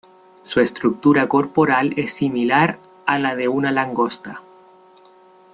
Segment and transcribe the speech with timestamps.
[0.43, 4.41] Su estructura corporal es similar a la de una langosta.